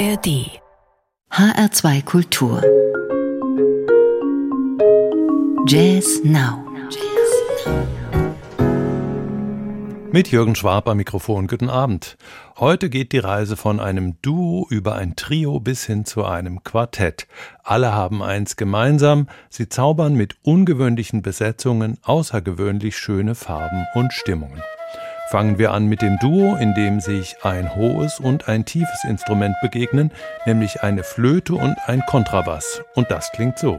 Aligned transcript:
ARD 0.00 0.62
HR2 1.30 2.02
Kultur 2.06 2.62
Jazz 5.66 6.22
Now 6.24 6.64
Mit 10.10 10.28
Jürgen 10.28 10.54
Schwab 10.54 10.88
am 10.88 10.96
Mikrofon. 10.96 11.48
Guten 11.48 11.68
Abend. 11.68 12.16
Heute 12.58 12.88
geht 12.88 13.12
die 13.12 13.18
Reise 13.18 13.58
von 13.58 13.78
einem 13.78 14.16
Duo 14.22 14.66
über 14.70 14.94
ein 14.94 15.16
Trio 15.16 15.60
bis 15.60 15.84
hin 15.84 16.06
zu 16.06 16.24
einem 16.24 16.64
Quartett. 16.64 17.28
Alle 17.62 17.92
haben 17.92 18.22
eins 18.22 18.56
gemeinsam. 18.56 19.28
Sie 19.50 19.68
zaubern 19.68 20.14
mit 20.14 20.36
ungewöhnlichen 20.42 21.20
Besetzungen 21.20 21.98
außergewöhnlich 22.04 22.96
schöne 22.96 23.34
Farben 23.34 23.84
und 23.94 24.14
Stimmungen. 24.14 24.62
Fangen 25.30 25.58
wir 25.60 25.70
an 25.70 25.86
mit 25.86 26.02
dem 26.02 26.18
Duo, 26.18 26.56
in 26.56 26.74
dem 26.74 26.98
sich 26.98 27.36
ein 27.44 27.76
hohes 27.76 28.18
und 28.18 28.48
ein 28.48 28.64
tiefes 28.64 29.04
Instrument 29.04 29.54
begegnen, 29.62 30.10
nämlich 30.44 30.82
eine 30.82 31.04
Flöte 31.04 31.54
und 31.54 31.76
ein 31.86 32.02
Kontrabass. 32.04 32.82
Und 32.96 33.12
das 33.12 33.30
klingt 33.30 33.56
so. 33.56 33.78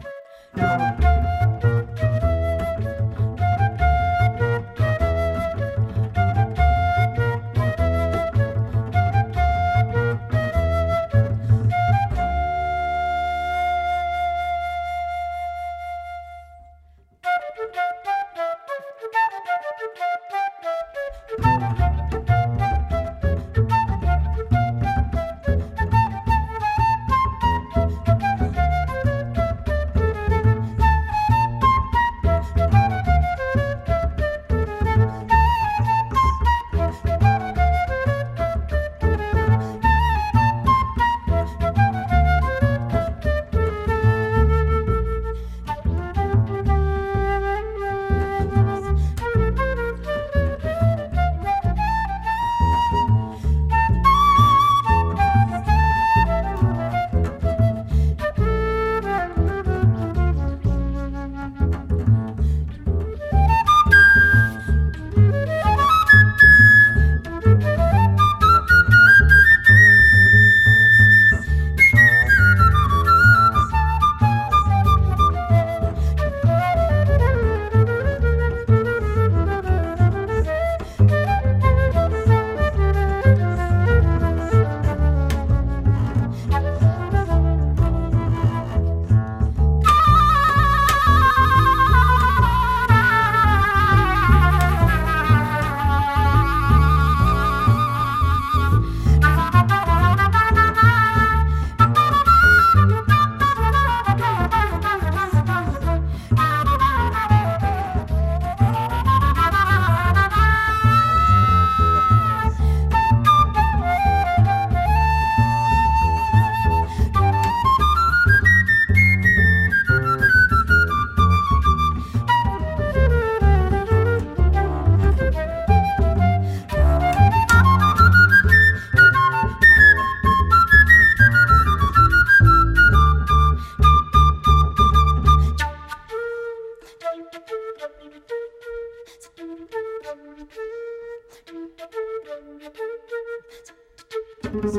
Thank 144.53 144.73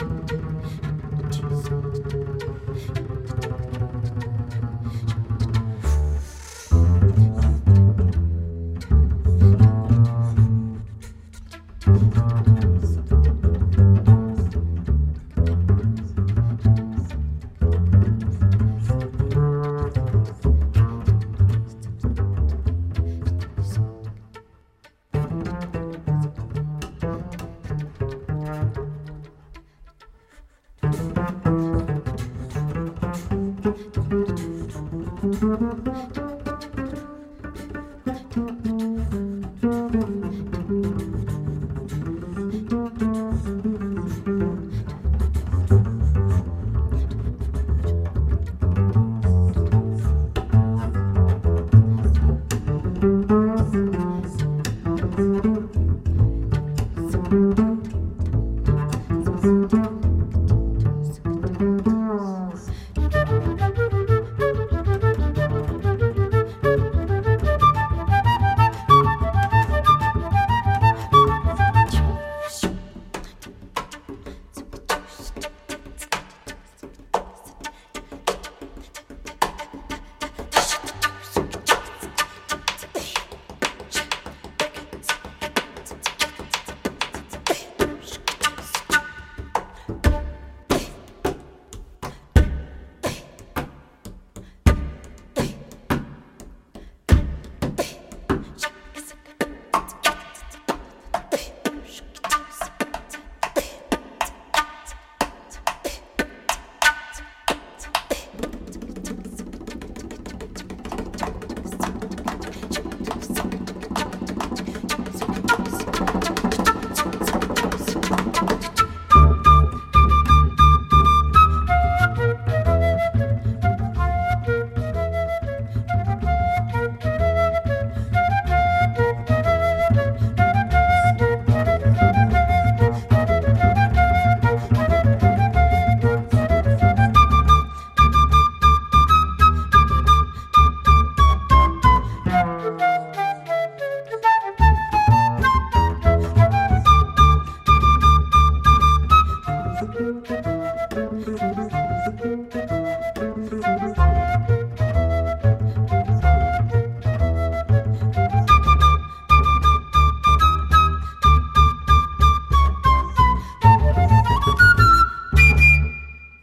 you. 0.00 0.11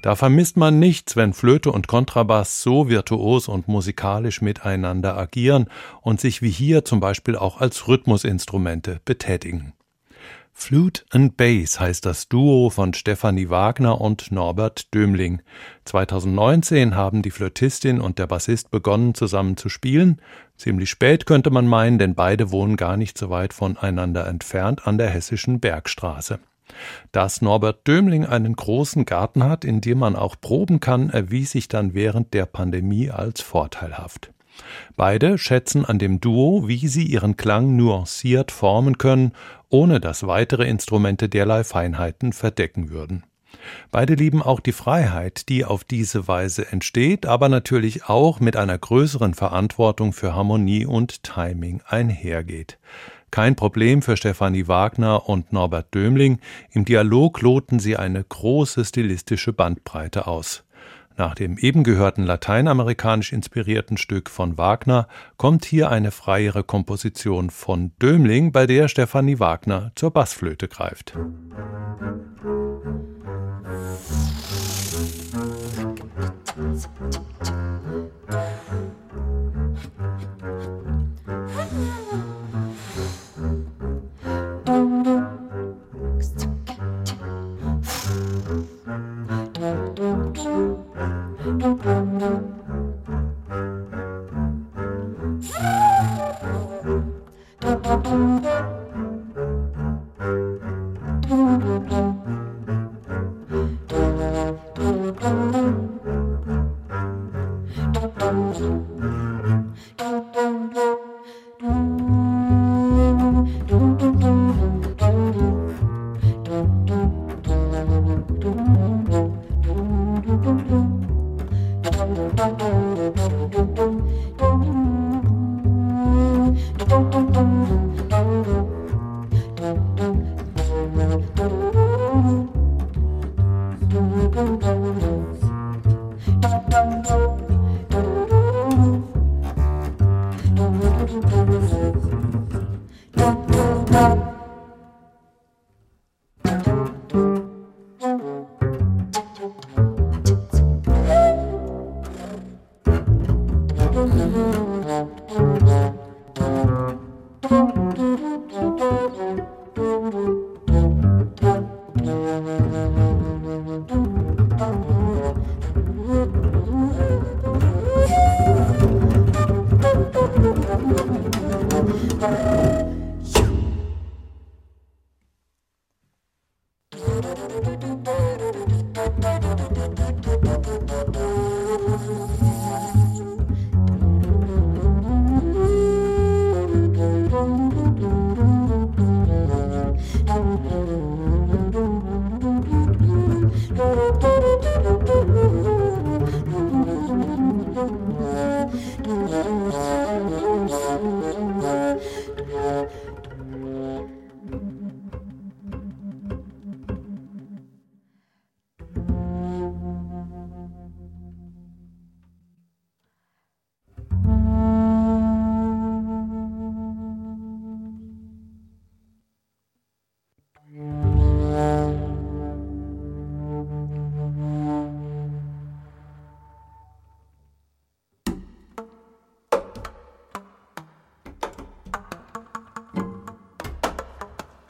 Da 0.09 0.15
vermisst 0.15 0.57
man 0.57 0.79
nichts, 0.79 1.15
wenn 1.15 1.33
Flöte 1.33 1.71
und 1.71 1.87
Kontrabass 1.87 2.63
so 2.63 2.89
virtuos 2.89 3.47
und 3.47 3.67
musikalisch 3.67 4.41
miteinander 4.41 5.15
agieren 5.15 5.67
und 6.01 6.19
sich 6.19 6.41
wie 6.41 6.49
hier 6.49 6.83
zum 6.83 6.99
Beispiel 6.99 7.35
auch 7.35 7.61
als 7.61 7.87
Rhythmusinstrumente 7.87 9.01
betätigen. 9.05 9.73
Flute 10.51 11.03
and 11.11 11.37
Bass 11.37 11.79
heißt 11.79 12.07
das 12.07 12.27
Duo 12.27 12.71
von 12.71 12.95
Stefanie 12.95 13.51
Wagner 13.51 14.01
und 14.01 14.31
Norbert 14.31 14.91
Dömling. 14.95 15.43
2019 15.85 16.95
haben 16.95 17.21
die 17.21 17.29
Flötistin 17.29 18.01
und 18.01 18.17
der 18.17 18.25
Bassist 18.25 18.71
begonnen 18.71 19.13
zusammen 19.13 19.57
zu 19.57 19.69
spielen. 19.69 20.19
Ziemlich 20.57 20.89
spät 20.89 21.27
könnte 21.27 21.51
man 21.51 21.67
meinen, 21.67 21.99
denn 21.99 22.15
beide 22.15 22.49
wohnen 22.49 22.77
gar 22.77 22.97
nicht 22.97 23.15
so 23.15 23.29
weit 23.29 23.53
voneinander 23.53 24.25
entfernt 24.25 24.87
an 24.87 24.97
der 24.97 25.11
hessischen 25.11 25.59
Bergstraße. 25.59 26.39
Dass 27.11 27.41
Norbert 27.41 27.87
Dömling 27.87 28.25
einen 28.25 28.55
großen 28.55 29.05
Garten 29.05 29.43
hat, 29.43 29.65
in 29.65 29.81
dem 29.81 29.99
man 29.99 30.15
auch 30.15 30.35
proben 30.39 30.79
kann, 30.79 31.09
erwies 31.09 31.51
sich 31.51 31.67
dann 31.67 31.93
während 31.93 32.33
der 32.33 32.45
Pandemie 32.45 33.09
als 33.09 33.41
vorteilhaft. 33.41 34.31
Beide 34.95 35.37
schätzen 35.37 35.85
an 35.85 35.99
dem 35.99 36.19
Duo, 36.19 36.67
wie 36.67 36.87
sie 36.87 37.05
ihren 37.05 37.37
Klang 37.37 37.75
nuanciert 37.75 38.51
formen 38.51 38.97
können, 38.97 39.33
ohne 39.69 39.99
dass 39.99 40.27
weitere 40.27 40.67
Instrumente 40.67 41.29
derlei 41.29 41.63
Feinheiten 41.63 42.33
verdecken 42.33 42.89
würden. 42.89 43.23
Beide 43.91 44.15
lieben 44.15 44.41
auch 44.41 44.59
die 44.59 44.71
Freiheit, 44.71 45.49
die 45.49 45.65
auf 45.65 45.83
diese 45.83 46.27
Weise 46.27 46.71
entsteht, 46.71 47.25
aber 47.25 47.49
natürlich 47.49 48.05
auch 48.05 48.39
mit 48.39 48.55
einer 48.55 48.77
größeren 48.77 49.33
Verantwortung 49.33 50.13
für 50.13 50.35
Harmonie 50.35 50.85
und 50.85 51.23
Timing 51.23 51.81
einhergeht. 51.87 52.77
Kein 53.31 53.55
Problem 53.55 54.01
für 54.01 54.17
Stefanie 54.17 54.67
Wagner 54.67 55.29
und 55.29 55.53
Norbert 55.53 55.93
Dömling. 55.93 56.39
Im 56.71 56.85
Dialog 56.85 57.41
loten 57.41 57.79
sie 57.79 57.95
eine 57.95 58.23
große 58.23 58.85
stilistische 58.85 59.53
Bandbreite 59.53 60.27
aus. 60.27 60.63
Nach 61.17 61.35
dem 61.35 61.57
eben 61.57 61.83
gehörten 61.83 62.23
lateinamerikanisch 62.23 63.33
inspirierten 63.33 63.97
Stück 63.97 64.29
von 64.29 64.57
Wagner 64.57 65.07
kommt 65.37 65.65
hier 65.65 65.89
eine 65.89 66.11
freiere 66.11 66.63
Komposition 66.63 67.49
von 67.49 67.91
Dömling, 68.01 68.51
bei 68.51 68.65
der 68.65 68.87
Stefanie 68.87 69.39
Wagner 69.39 69.91
zur 69.95 70.11
Bassflöte 70.11 70.67
greift. 70.67 71.17
Musik 76.55 77.58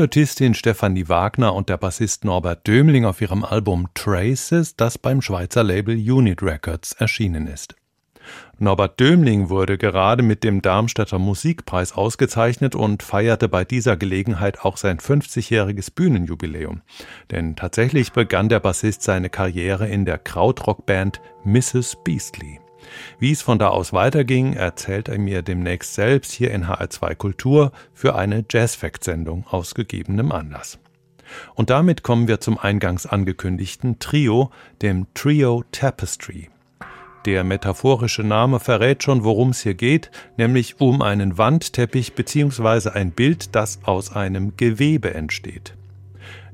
Flötistin 0.00 0.54
Stefanie 0.54 1.10
Wagner 1.10 1.54
und 1.54 1.68
der 1.68 1.76
Bassist 1.76 2.24
Norbert 2.24 2.66
Dömling 2.66 3.04
auf 3.04 3.20
ihrem 3.20 3.44
Album 3.44 3.86
Traces, 3.92 4.74
das 4.74 4.96
beim 4.96 5.20
Schweizer 5.20 5.62
Label 5.62 5.94
Unit 5.94 6.42
Records 6.42 6.92
erschienen 6.92 7.46
ist. 7.46 7.76
Norbert 8.58 8.98
Dömling 8.98 9.50
wurde 9.50 9.76
gerade 9.76 10.22
mit 10.22 10.42
dem 10.42 10.62
Darmstädter 10.62 11.18
Musikpreis 11.18 11.92
ausgezeichnet 11.92 12.74
und 12.74 13.02
feierte 13.02 13.50
bei 13.50 13.66
dieser 13.66 13.98
Gelegenheit 13.98 14.64
auch 14.64 14.78
sein 14.78 15.00
50-jähriges 15.00 15.94
Bühnenjubiläum. 15.94 16.80
Denn 17.30 17.54
tatsächlich 17.54 18.12
begann 18.12 18.48
der 18.48 18.60
Bassist 18.60 19.02
seine 19.02 19.28
Karriere 19.28 19.86
in 19.86 20.06
der 20.06 20.16
Krautrockband 20.16 21.20
Mrs. 21.44 21.98
Beastly. 22.04 22.58
Wie 23.18 23.32
es 23.32 23.42
von 23.42 23.58
da 23.58 23.68
aus 23.68 23.92
weiterging, 23.92 24.52
erzählt 24.54 25.08
er 25.08 25.18
mir 25.18 25.42
demnächst 25.42 25.94
selbst 25.94 26.32
hier 26.32 26.50
in 26.50 26.66
HR2 26.66 27.14
Kultur 27.14 27.72
für 27.92 28.14
eine 28.14 28.44
Jazz-Fact-Sendung 28.48 29.46
aus 29.48 29.74
gegebenem 29.74 30.32
Anlass. 30.32 30.78
Und 31.54 31.70
damit 31.70 32.02
kommen 32.02 32.28
wir 32.28 32.40
zum 32.40 32.58
eingangs 32.58 33.06
angekündigten 33.06 33.98
Trio, 33.98 34.50
dem 34.82 35.06
Trio 35.14 35.64
Tapestry. 35.70 36.50
Der 37.26 37.44
metaphorische 37.44 38.22
Name 38.22 38.60
verrät 38.60 39.02
schon, 39.02 39.24
worum 39.24 39.50
es 39.50 39.60
hier 39.60 39.74
geht, 39.74 40.10
nämlich 40.38 40.80
um 40.80 41.02
einen 41.02 41.36
Wandteppich 41.36 42.14
bzw. 42.14 42.90
ein 42.90 43.12
Bild, 43.12 43.54
das 43.54 43.80
aus 43.84 44.16
einem 44.16 44.56
Gewebe 44.56 45.12
entsteht. 45.12 45.74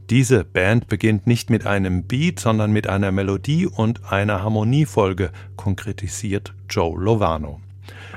Diese 0.08 0.44
Band 0.44 0.86
beginnt 0.86 1.26
nicht 1.26 1.50
mit 1.50 1.66
einem 1.66 2.04
Beat, 2.04 2.38
sondern 2.38 2.70
mit 2.70 2.86
einer 2.86 3.10
Melodie 3.10 3.66
und 3.66 4.12
einer 4.12 4.40
Harmoniefolge, 4.40 5.32
konkretisiert 5.56 6.54
Joe 6.70 6.96
Lovano. 6.96 7.60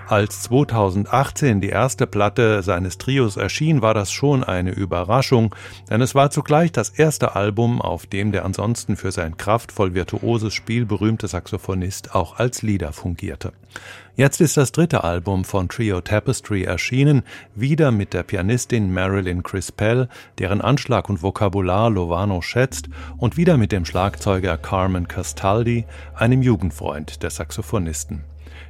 Als 0.09 0.41
2018 0.41 1.61
die 1.61 1.69
erste 1.69 2.07
Platte 2.07 2.63
seines 2.63 2.97
Trios 2.97 3.37
erschien, 3.37 3.83
war 3.83 3.93
das 3.93 4.11
schon 4.11 4.43
eine 4.43 4.71
Überraschung, 4.71 5.53
denn 5.87 6.01
es 6.01 6.15
war 6.15 6.31
zugleich 6.31 6.71
das 6.71 6.89
erste 6.89 7.35
Album, 7.35 7.79
auf 7.79 8.07
dem 8.07 8.31
der 8.31 8.43
ansonsten 8.43 8.95
für 8.95 9.11
sein 9.11 9.37
kraftvoll 9.37 9.93
virtuoses 9.93 10.55
Spiel 10.55 10.87
berühmte 10.87 11.27
Saxophonist 11.27 12.15
auch 12.15 12.39
als 12.39 12.63
Leader 12.63 12.91
fungierte. 12.91 13.53
Jetzt 14.15 14.41
ist 14.41 14.57
das 14.57 14.71
dritte 14.71 15.03
Album 15.03 15.45
von 15.45 15.69
Trio 15.69 16.01
Tapestry 16.01 16.63
erschienen, 16.63 17.21
wieder 17.53 17.91
mit 17.91 18.15
der 18.15 18.23
Pianistin 18.23 18.91
Marilyn 18.91 19.43
Crispell, 19.43 20.09
deren 20.39 20.61
Anschlag 20.61 21.07
und 21.07 21.21
Vokabular 21.21 21.91
Lovano 21.91 22.41
schätzt, 22.41 22.89
und 23.17 23.37
wieder 23.37 23.57
mit 23.57 23.71
dem 23.71 23.85
Schlagzeuger 23.85 24.57
Carmen 24.57 25.07
Castaldi, 25.07 25.85
einem 26.15 26.41
Jugendfreund 26.41 27.21
des 27.21 27.35
Saxophonisten. 27.35 28.23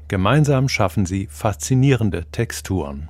Gemeinsam 0.08 0.70
schaffen 0.70 1.06
sie 1.06 1.28
faszinierende 1.28 2.26
Texturen. 2.32 3.10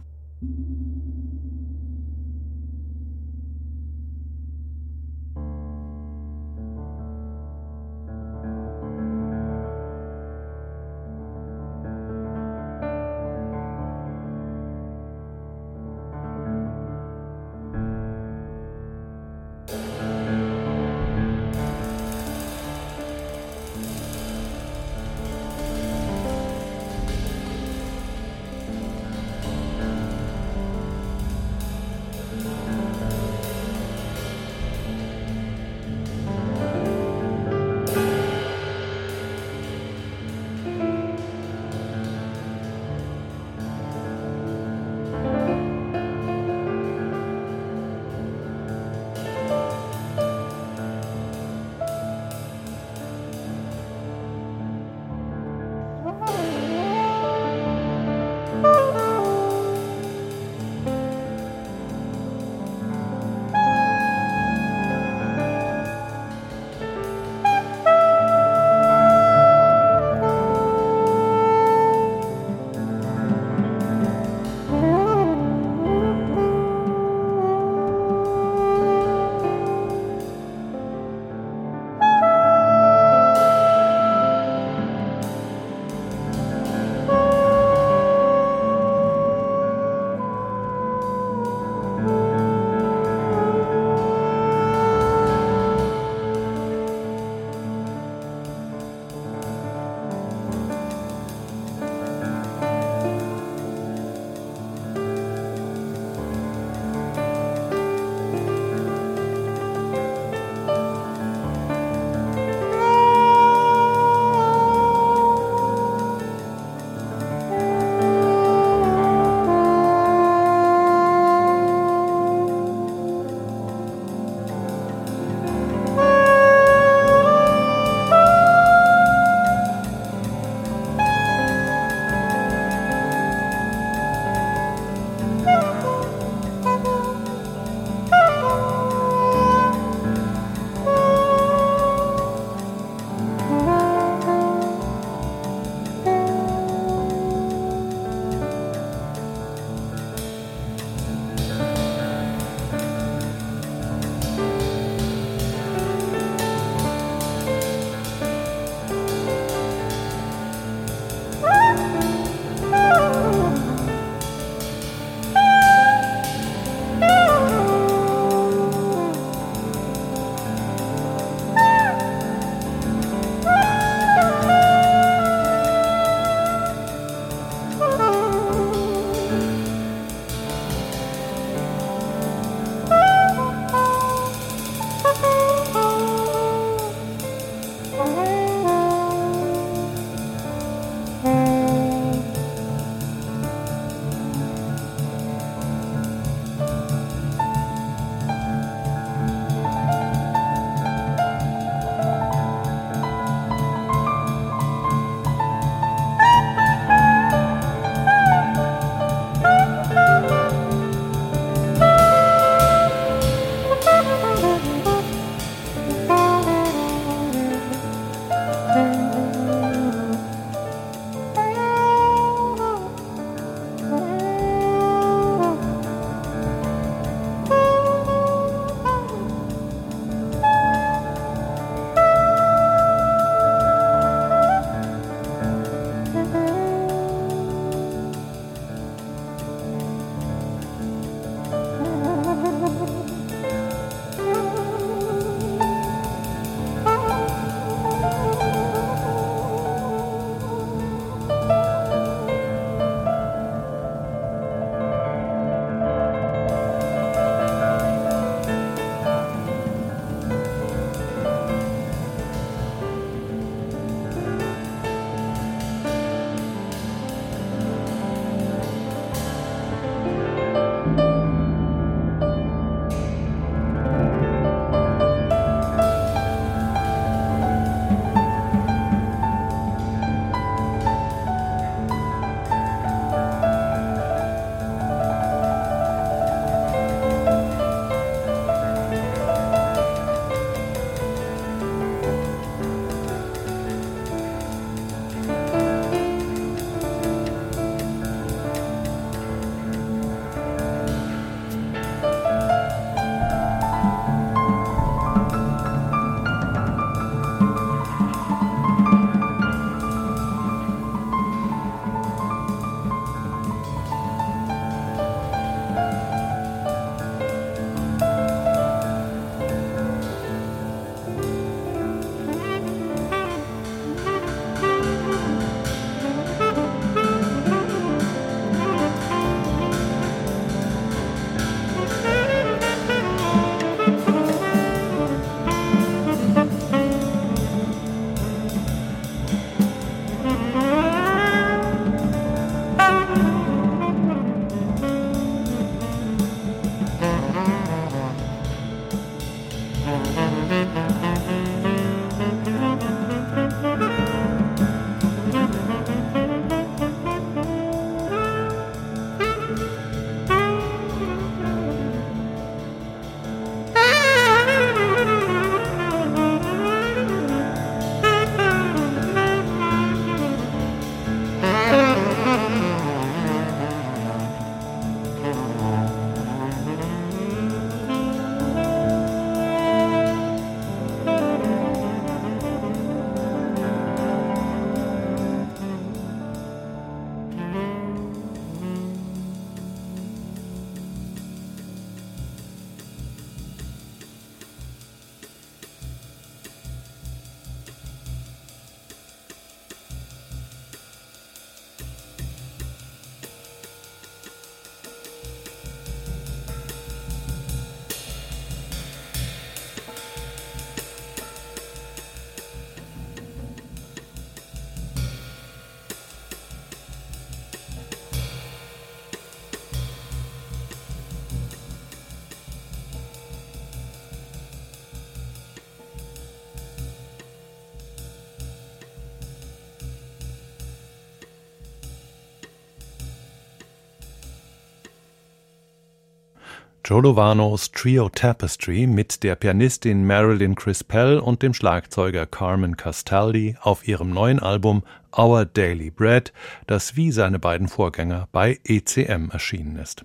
Joe 436.89 437.03
Lovanos 437.03 437.69
Trio 437.69 438.09
Tapestry 438.09 438.87
mit 438.87 439.21
der 439.21 439.35
Pianistin 439.35 440.07
Marilyn 440.07 440.55
Crispell 440.55 441.19
und 441.19 441.43
dem 441.43 441.53
Schlagzeuger 441.53 442.25
Carmen 442.25 442.77
Castaldi 442.77 443.55
auf 443.61 443.87
ihrem 443.87 444.09
neuen 444.09 444.39
Album 444.39 444.81
Our 445.15 445.45
Daily 445.45 445.91
Bread, 445.91 446.33
das 446.65 446.95
wie 446.95 447.11
seine 447.11 447.37
beiden 447.37 447.67
Vorgänger 447.67 448.27
bei 448.31 448.57
ECM 448.63 449.29
erschienen 449.29 449.75
ist. 449.75 450.03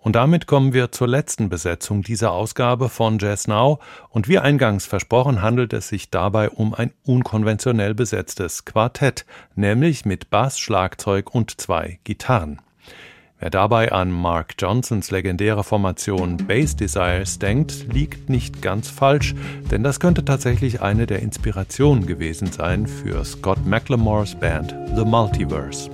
Und 0.00 0.16
damit 0.16 0.48
kommen 0.48 0.72
wir 0.72 0.90
zur 0.90 1.06
letzten 1.06 1.48
Besetzung 1.48 2.02
dieser 2.02 2.32
Ausgabe 2.32 2.88
von 2.88 3.20
Jazz 3.20 3.46
Now 3.46 3.78
und 4.08 4.26
wie 4.26 4.40
eingangs 4.40 4.86
versprochen 4.86 5.42
handelt 5.42 5.72
es 5.72 5.86
sich 5.86 6.10
dabei 6.10 6.50
um 6.50 6.74
ein 6.74 6.92
unkonventionell 7.04 7.94
besetztes 7.94 8.64
Quartett, 8.64 9.26
nämlich 9.54 10.04
mit 10.04 10.28
Bass, 10.28 10.58
Schlagzeug 10.58 11.32
und 11.32 11.60
zwei 11.60 12.00
Gitarren. 12.02 12.60
Wer 13.40 13.48
dabei 13.48 13.90
an 13.90 14.10
Mark 14.10 14.54
Johnsons 14.58 15.10
legendäre 15.10 15.64
Formation 15.64 16.36
Bass 16.36 16.76
Desires 16.76 17.38
denkt, 17.38 17.86
liegt 17.90 18.28
nicht 18.28 18.60
ganz 18.60 18.90
falsch, 18.90 19.34
denn 19.70 19.82
das 19.82 19.98
könnte 19.98 20.26
tatsächlich 20.26 20.82
eine 20.82 21.06
der 21.06 21.20
Inspirationen 21.20 22.06
gewesen 22.06 22.52
sein 22.52 22.86
für 22.86 23.24
Scott 23.24 23.64
McLemores 23.64 24.34
Band 24.34 24.74
The 24.94 25.06
Multiverse. 25.06 25.90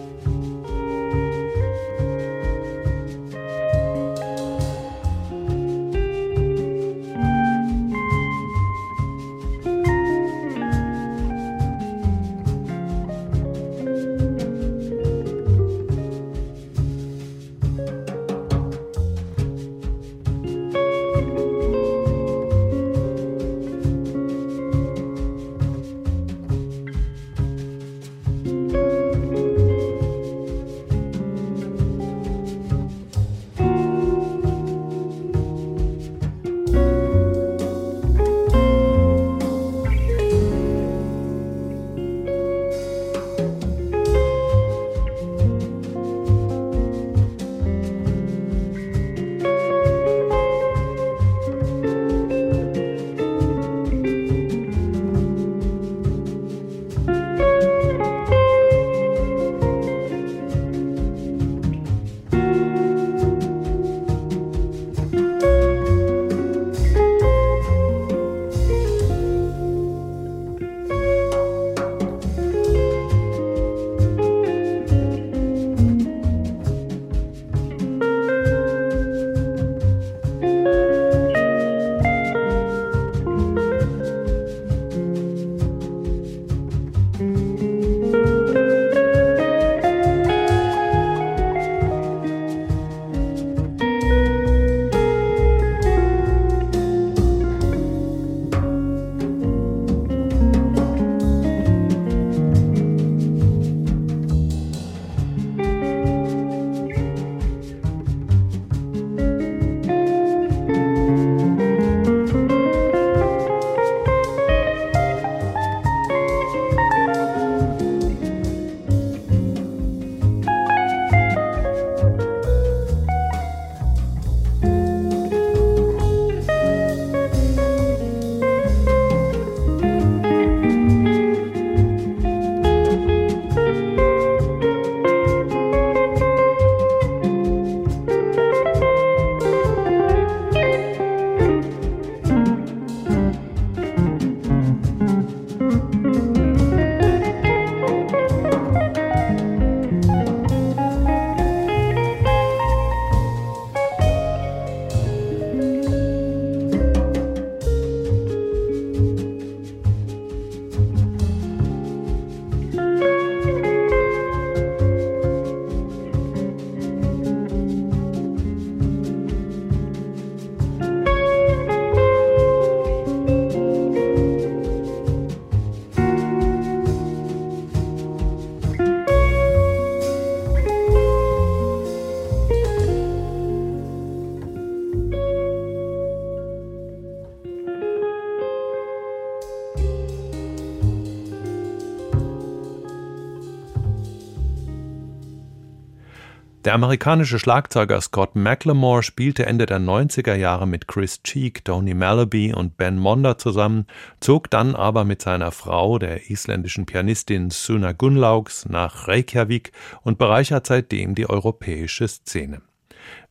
Der 196.67 196.75
amerikanische 196.75 197.39
Schlagzeuger 197.39 198.01
Scott 198.01 198.35
McLemore 198.35 199.05
spielte 199.05 199.47
Ende 199.47 199.67
der 199.67 199.79
90er 199.79 200.35
Jahre 200.35 200.67
mit 200.67 200.89
Chris 200.89 201.23
Cheek, 201.23 201.65
Tony 201.65 201.95
Malaby 201.95 202.53
und 202.53 202.77
Ben 202.77 202.99
Monder 202.99 203.39
zusammen, 203.39 203.87
zog 204.19 204.51
dann 204.51 204.75
aber 204.75 205.05
mit 205.05 205.23
seiner 205.23 205.53
Frau, 205.53 206.01
der 206.01 206.29
isländischen 206.29 206.85
Pianistin 206.85 207.51
Suna 207.51 207.93
Gunnlaugs, 207.93 208.69
nach 208.69 209.07
Reykjavik 209.07 209.71
und 210.03 210.19
bereichert 210.19 210.67
seitdem 210.67 211.15
die 211.15 211.31
europäische 211.31 212.09
Szene. 212.09 212.63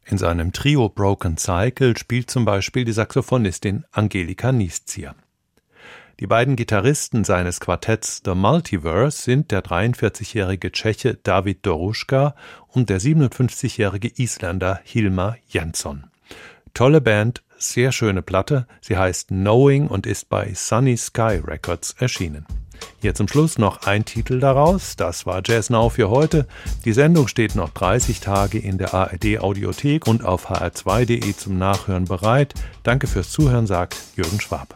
In 0.06 0.18
seinem 0.18 0.54
Trio 0.54 0.88
Broken 0.88 1.36
Cycle 1.36 1.98
spielt 1.98 2.32
zum 2.32 2.46
Beispiel 2.46 2.86
die 2.86 2.94
Saxophonistin 2.94 3.84
Angelika 3.92 4.54
Nieszier. 4.54 5.14
Die 6.22 6.28
beiden 6.28 6.56
Gitarristen 6.56 7.26
seines 7.26 7.60
Quartetts 7.60 8.22
The 8.24 8.36
Multiverse 8.36 9.22
sind 9.22 9.52
der 9.52 9.62
43-jährige 9.62 10.72
Tscheche 10.72 11.16
David 11.22 11.66
Doruschka 11.66 12.36
und 12.70 12.90
der 12.90 13.02
57-jährige 13.02 14.10
Isländer 14.16 14.80
Hilmar 14.86 15.36
Jensson. 15.50 16.06
Tolle 16.74 17.02
Band, 17.02 17.44
sehr 17.58 17.92
schöne 17.92 18.22
Platte, 18.22 18.66
sie 18.80 18.96
heißt 18.96 19.28
Knowing 19.28 19.88
und 19.88 20.06
ist 20.06 20.30
bei 20.30 20.54
Sunny 20.54 20.96
Sky 20.96 21.42
Records 21.46 21.96
erschienen. 22.00 22.46
Hier 23.02 23.14
zum 23.14 23.28
Schluss 23.28 23.58
noch 23.58 23.86
ein 23.86 24.06
Titel 24.06 24.40
daraus. 24.40 24.96
Das 24.96 25.26
war 25.26 25.42
Jazz 25.46 25.70
Now 25.70 25.90
für 25.90 26.10
heute. 26.10 26.48
Die 26.86 26.94
Sendung 26.94 27.28
steht 27.28 27.56
noch 27.56 27.70
30 27.70 28.22
Tage 28.22 28.58
in 28.58 28.78
der 28.78 28.94
ARD 28.94 29.40
Audiothek 29.40 30.08
und 30.08 30.24
auf 30.24 30.50
hr2.de 30.50 31.36
zum 31.36 31.58
Nachhören 31.58 32.06
bereit. 32.06 32.54
Danke 32.84 33.08
fürs 33.08 33.32
Zuhören, 33.32 33.68
sagt 33.68 33.98
Jürgen 34.16 34.40
Schwab. 34.40 34.76